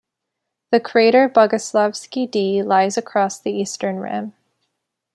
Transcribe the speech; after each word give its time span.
The 0.71 0.79
crater 0.79 1.29
Boguslawsky 1.29 2.25
D 2.31 2.63
lies 2.63 2.97
across 2.97 3.39
the 3.39 3.51
eastern 3.51 3.97
rim. 3.99 4.33